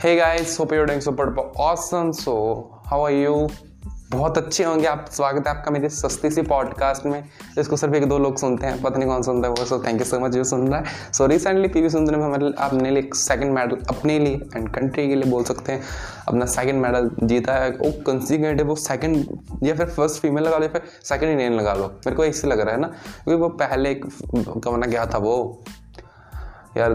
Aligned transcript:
Hey 0.00 0.12
guys, 0.18 0.52
hope 0.58 0.70
you're 0.72 0.86
doing 0.88 1.00
super 1.06 1.24
awesome. 1.62 2.10
So, 2.18 2.34
how 2.90 2.98
are 3.06 3.16
you? 3.16 3.50
बहुत 4.10 4.38
अच्छे 4.38 4.64
होंगे 4.64 4.86
आप। 4.86 5.06
स्वागत 5.12 5.48
है 5.48 5.58
आपका 5.58 5.70
मेरे 5.70 5.88
सस्ती 5.88 6.30
सी 6.30 6.42
पॉडकास्ट 6.42 7.06
में 7.06 7.24
जिसको 7.56 7.76
सिर्फ़ 7.76 7.94
एक 7.94 8.08
दो 8.08 8.18
लोग 8.18 8.38
सुनते 8.38 8.66
हैं। 8.66 8.82
पता 8.82 8.98
नहीं 8.98 9.08
कौन 9.08 9.22
सुनता 9.22 9.48
है 9.48 9.54
वो। 9.54 9.64
So 9.64 9.82
thank 9.86 9.98
you 9.98 10.04
so 10.04 10.20
much 10.20 10.30
जो 10.30 10.44
सुन 10.44 10.68
रहा 10.68 10.78
है। 10.78 11.12
सो 11.12 11.26
रिसेंटली 11.26 11.68
पी 11.68 11.80
वी 11.80 11.90
सुंदर 11.90 12.16
में 12.16 12.24
हमारे 12.24 12.52
आपने 12.58 12.90
लिए 12.90 13.10
सेकंड 13.14 13.52
मेडल 13.52 13.76
अपने 13.88 14.18
लिए 14.18 14.40
एंड 14.56 14.68
कंट्री 14.74 15.08
के 15.08 15.14
लिए 15.14 15.30
बोल 15.30 15.44
सकते 15.44 15.72
हैं। 15.72 15.82
अपना 16.28 16.46
सेकंड 16.46 16.82
मेडल 16.82 17.10
जीता 17.22 17.54
है। 17.54 17.70
वो 17.70 17.92
कंसिक्वेंट 18.02 18.60
है 18.60 18.66
वो 18.66 18.76
सेकंड 18.76 19.38
या 19.62 19.74
फिर 19.74 19.86
फ़र्स्ट 19.86 20.22
फीमेल 20.22 20.44
लगा 20.44 20.56
लो 20.56 20.62
या 20.62 20.68
फिर 20.68 20.82
सेकंड 21.04 21.28
इंडियन 21.28 21.52
लगा 21.52 21.74
लो। 21.74 21.86
मेरे 21.86 22.16
को 22.16 22.24
इससे 22.24 22.48
लग 22.48 22.60
रहा 22.60 22.74
है 22.74 22.80
ना 22.80 22.88
क्योंकि 23.24 23.42
वो 23.42 23.48
पहले 23.48 23.90
एक 23.90 24.04
कमाना 24.64 24.86
गया 24.86 25.06
था 25.06 25.18
वो? 25.18 25.64
यार 26.76 26.94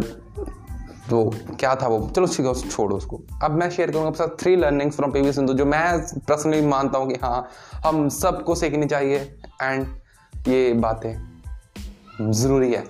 तो 1.09 1.23
क्या 1.59 1.73
था 1.76 1.88
वो? 1.88 2.00
चलो 2.16 2.27
ठीक 2.27 2.45
है 2.45 2.54
छोड़ो 2.70 2.95
उसको। 2.95 3.20
अब 3.44 3.52
मैं 3.52 3.70
शेयर 3.70 3.91
करूँगा 3.91 4.08
आपके 4.08 4.18
साथ 4.18 4.38
three 4.41 4.55
learnings 4.55 4.96
from 4.96 5.12
PV 5.12 5.34
Sindhu 5.34 5.54
जो 5.54 5.66
मैं 5.66 6.00
पर्सनली 6.20 6.62
मानता 6.68 7.00
हूँ 7.00 7.09
कि 7.09 7.20
हाँ 7.23 7.50
हम 7.86 8.08
सबको 8.12 8.55
सीखनी 8.55 8.86
चाहिए 8.86 9.18
एंड 9.62 9.86
ये 10.48 10.73
बातें 10.76 12.32
ज़रूरी 12.32 12.72
है। 12.73 12.84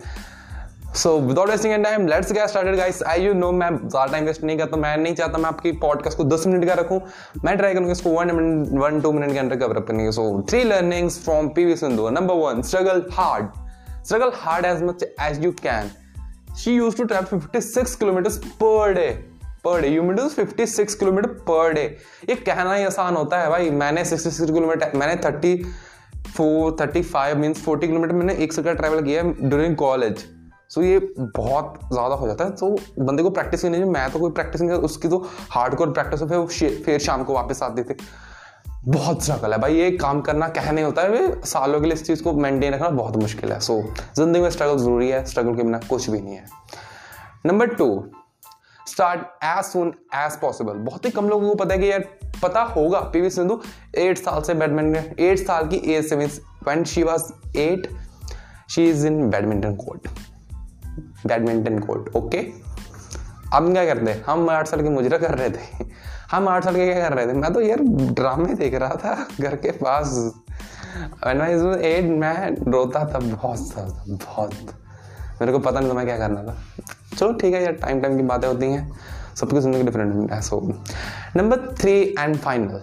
So 0.96 1.18
without 1.20 1.50
wasting 1.50 1.74
and 1.74 1.84
time 1.84 2.08
let's 2.08 2.32
get 2.32 2.50
started 2.50 2.76
guys 2.76 3.02
I 3.04 3.22
you 3.22 3.34
know 3.34 3.52
मैं 3.52 3.70
ज़्यादा 3.70 4.06
टाइम 4.12 4.26
वेस्ट 4.26 4.44
नहीं 4.44 4.58
करता, 4.58 4.78
मैं 4.78 4.96
नहीं 4.98 5.16
चाहता 5.16 5.38
मैं 5.38 5.46
आपकी 5.46 5.72
पॉडकास्ट 5.82 6.18
को 6.18 6.24
10 6.26 6.46
मिनट 6.48 6.66
का 6.66 6.74
रखूँ। 6.74 7.02
मैं 7.44 7.58
ट्राई 7.58 7.74
करूँगा 7.74 7.92
इसको 7.92 8.10
one 8.10 8.32
minute 8.36 8.70
one 8.84 9.02
two 9.02 9.12
minute 9.12 9.34
के 9.34 9.40
अंदर 9.40 9.56
कवर 9.56 9.78
अप 9.78 9.88
करने 9.88 10.12
so 10.12 10.42
three 10.50 10.64
learnings 10.64 11.20
from 11.24 11.50
PV 11.56 11.76
Sindhu 11.76 12.10
number 12.12 12.36
one 12.36 12.62
struggle 12.62 13.04
hard 13.14 13.50
struggle 14.06 14.32
hard 14.36 14.66
as 14.66 14.84
much 14.84 15.04
as 15.04 15.44
you 15.46 15.52
can 15.62 15.92
she 16.58 16.76
used 16.76 16.98
to 16.98 17.06
travel 17.06 17.40
56 17.40 17.96
kilometers 18.02 18.38
per 18.60 18.94
day. 18.98 19.14
Per 19.66 19.82
day 19.82 19.88
you 19.88 20.02
mean 20.04 20.18
56 20.30 20.94
kilometre 20.96 21.28
per 21.48 21.74
day 21.74 21.84
ये 22.30 22.36
कहना 22.38 22.74
ही 22.74 22.84
आसान 22.86 23.16
होता 23.16 23.40
है 23.40 23.50
भाई। 23.50 23.70
मैंने 23.72 24.04
66 24.06 24.52
kilometre 24.52 24.92
मैंने 24.98 25.16
34 25.22 26.72
35 26.80 27.36
means 27.38 27.64
40 27.66 27.88
kilometre 27.88 28.14
मैंने 28.16 28.36
एक 28.44 28.54
सौ 28.54 28.64
का 28.64 28.74
ट्रैवल 28.74 29.02
किया 29.04 29.24
ड्यूरिंग 29.24 29.76
कॉलेज 29.76 30.24
सो 30.70 30.82
ये 30.82 31.00
बहुत 31.18 31.80
ज़्यादा 31.94 32.16
हो 32.16 32.28
जाता 32.28 32.44
है। 32.44 32.52
तो 32.52 32.70
बंदे 33.00 33.24
को 33.24 33.30
प्रैक्टिस 33.32 33.62
करनी 33.62 33.78
चाहिए 33.78 33.92
मैं 33.92 34.10
तो 34.12 34.20
कोई 34.20 34.32
प्रैक्टिस 34.32 34.62
नहीं 34.62 34.78
उसकी 34.90 35.08
तो 35.08 35.18
हार्ड 35.52 35.76
कोर 35.76 35.92
प्रैक्टिस 35.92 36.22
हो 36.22 36.46
फिर 36.48 36.82
फिर 36.86 37.00
शाम 37.00 37.24
को 37.24 37.34
वापस 37.34 37.64
आते 37.64 37.84
थे। 37.84 37.98
बहुत 38.88 39.24
स्ट्रगल 39.24 39.54
है। 39.54 39.58
भाई, 39.60 39.76
ये 39.76 39.92
काम 39.92 40.20
करना 40.22 40.48
कह 40.48 40.72
नहीं 40.72 40.86
होता 40.86 41.02
है। 41.02 41.42
सालों 41.42 41.80
के 41.80 41.86
लिए 41.86 41.94
इस 41.94 42.06
चीज़ 42.08 42.22
को 42.24 42.34
मेंटेन 42.34 42.74
रखना 42.74 42.90
बहुत 42.90 43.16
मुश्किल 43.18 43.52
है। 43.52 43.60
सो 43.60 43.82
ज़िंदगी 44.16 44.42
में 44.42 44.50
स्ट्रगल 44.50 44.78
ज़रूरी 44.78 45.10
है। 45.10 45.24
स्ट्रगल 45.26 45.56
के 45.56 45.64
बिना 45.64 45.80
कुछ 45.90 46.10
भी 46.10 46.22
नहीं 46.22 46.36
है। 46.36 46.46
Number 47.46 47.68
two 47.68 47.88
start 48.88 49.22
as 49.44 49.64
soon 49.66 49.94
as 50.16 50.40
possible 50.42 50.74
बहुत 50.82 51.06
ही 51.06 51.12
कम 51.12 51.30
लोगों 51.30 51.50
को 51.50 51.56
पता 51.56 51.74
है 51.74 51.80
कि 51.80 51.92
यार, 51.92 52.06
पता 52.44 52.62
होगा। 52.62 53.00
पीवी 53.14 53.30
सिंधु 53.30 53.60
एट 53.98 54.18
साल 54.18 54.42
से 54.42 54.54
बैडमिंटन 54.54 55.24
एट 55.24 55.40
साल 55.40 55.68
की 55.68 55.78
एज 55.94 56.10
से 56.10 56.16
mean 56.16 56.30
when 56.66 56.84
she 56.84 57.04
was 57.04 57.32
at 57.56 57.88
she 58.70 58.90
is 58.90 59.08
in 59.08 59.30
badminton 59.30 59.76
court 59.76 60.08
badminton 61.28 61.80
court 61.80 62.16
okay 62.16 62.38
अब 63.54 63.72
क्या 63.72 63.86
करते 63.86 64.12
हम 64.28 64.50
आठ 64.50 64.68
साल 64.68 64.82
की 64.82 64.90
मुजरा 64.90 65.18
कर 65.18 65.38
रहे 65.38 65.50
थे। 65.50 65.84
हम 66.32 66.48
आठ 66.48 66.64
साल 66.64 66.76
के 66.76 66.86
क्या 66.86 67.10
कर 67.10 67.16
रहे 67.16 67.28
थे? 67.28 67.34
मैं 67.34 67.54
तो 67.54 67.62
यार 67.62 67.80
ड्रामे 68.14 68.54
देख 68.56 68.74
रहा 68.76 68.96
था, 68.96 69.16
घर 69.42 69.56
के 69.56 69.72
पास। 69.74 70.16
एट 71.26 72.06
मैं 72.12 72.72
रोता 72.72 73.00
था 73.06 73.20
बहुत 73.20 73.58
ज़्यादा, 73.60 74.04
बहुत। 74.16 74.54
मेरे 75.42 75.52
को 75.52 75.60
पता 75.60 75.80
नहीं 75.80 75.90
था 75.90 75.94
मैं 75.94 76.06
क्या 76.06 76.18
करना 76.18 76.44
था। 76.44 76.56
चलो 77.18 77.32
ठीक 77.34 77.54
है 77.54 77.64
यार 77.64 77.74
टाइम 77.76 78.02
टाइम 78.02 78.18
की 78.18 78.24
बातें 78.24 78.48
होती 78.48 78.66
हैं। 78.66 78.92
सबकी 79.36 79.60
ज़िंदगी 79.60 79.84
डिफरेंट 79.84 80.32
है 80.32 80.42
so 80.42 80.60
number 81.36 81.74
three 81.80 81.94
and 82.20 82.36
final 82.38 82.82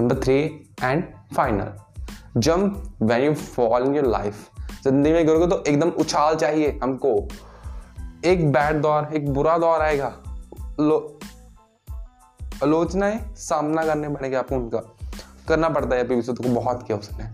number 0.00 0.20
three 0.24 0.36
and 0.82 1.04
final 1.36 1.72
jump 2.38 2.82
when 3.02 3.22
you 3.22 3.34
fall 3.34 3.82
in 3.82 3.94
your 3.96 4.06
life 4.06 4.48
ज़िंदगी 4.84 5.12
में 5.12 5.26
करोगे 5.26 5.46
तो 5.46 5.62
एकदम 5.66 5.88
उछाल 6.00 6.36
चाहिए 6.36 6.78
हमको। 6.82 7.12
एक 8.24 8.50
बैड 8.52 8.80
दौर, 8.82 9.08
एक 9.14 9.32
बुरा 9.32 9.56
दौर 9.58 9.80
आएगा। 9.80 10.12
आलोचनाएँ 12.62 13.18
सामना 13.36 13.84
करने 13.84 14.08
पड़ेगी 14.08 14.36
आपको 14.36 14.54
उनका। 14.54 14.78
करना 15.48 15.68
पड़ता 15.68 15.96
है 15.96 16.08
पीवी 16.08 16.22
को 16.22 16.48
बहुत 16.50 16.82
किया 16.86 16.98
उसने। 16.98 17.24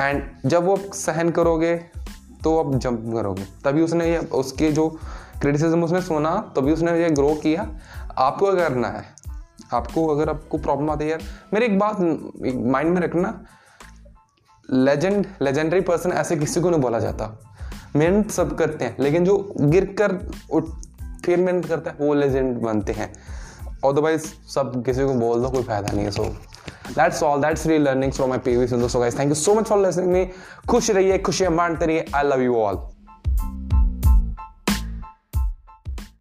एंड 0.00 0.22
जब 0.46 0.64
वो 0.64 0.76
सहन 0.94 1.30
करोगे 1.30 1.74
तो 2.44 2.58
आप 2.58 2.74
जंप 2.74 3.00
करोगे। 3.14 3.44
तभी 3.64 3.82
उसने 3.82 4.10
ये, 4.10 4.18
उसके 4.18 4.70
जो 4.72 4.88
क्रिटिसिज्म 5.40 5.84
उसने 5.84 6.00
सुना, 6.02 6.52
तभी 6.56 6.72
उसने 6.72 6.92
ये 7.02 7.10
ग्रो 7.10 7.34
किया। 7.34 7.68
आपको 8.18 8.52
करना 8.52 8.88
है, 8.88 9.04
आपको 9.72 10.06
अगर 10.06 10.30
आपको 10.30 10.58
प्रॉब्लम 10.58 10.90
आती 10.90 11.04
है 11.04 11.10
यार 11.10 11.20
मेरी 11.54 11.66
एक 11.66 11.78
बात 11.78 12.00
माइंड 12.66 12.94
में 12.94 13.00
रखना। 13.00 13.44
लेजेंड 14.68 15.26
लेजेंडरी 15.42 15.80
पर्सन 15.80 16.12
ऐसे 16.12 16.36
किसी 16.36 16.60
को 16.60 16.70
नहीं 16.70 16.80
बोला 16.80 16.98
जाता। 16.98 17.30
मेहनत 17.96 18.30
सब 18.30 18.56
करते 18.58 18.84
हैं, 18.84 18.96
लेकिन 19.00 19.24
जो 19.24 19.36
गिर 19.60 19.84
कर 19.98 20.16
उठ, 20.50 20.64
फिर 21.24 21.38
मेहनत 21.38 21.66
करता 21.66 21.90
है, 21.90 21.96
वो 22.00 22.14
लेजेंड 22.14 22.56
बनते 22.56 22.92
हैं। 22.92 23.12
अदरवाइज़ 23.84 24.24
सब 24.54 24.82
किसी 24.86 25.04
को 25.04 25.14
बोल 25.14 25.42
दो, 25.42 25.48
कोई 25.48 25.62
फ़ायदा 25.62 25.92
नहीं 25.92 26.04
है 26.04 26.10
so 26.10 26.24
that's 26.94 27.22
all 27.22 27.40
that's 27.42 27.66
three 27.66 27.78
learning 27.78 28.12
from 28.12 28.28
my 28.28 28.38
PV 28.44 28.66
Sindhu 28.68 28.88
so 28.88 29.00
guys 29.00 29.18
thank 29.18 29.28
you 29.28 29.34
so 29.34 29.54
much 29.54 29.66
for 29.66 29.78
listening 29.86 30.12
me 30.12 30.24
खुश 30.68 30.90
रहिए, 30.90 31.18
खुशियाँ 31.18 31.54
बांटते 31.56 31.86
रहिए. 31.86 32.04
I 32.14 32.28
love 32.28 32.42
you 32.42 32.56
all 32.56 32.78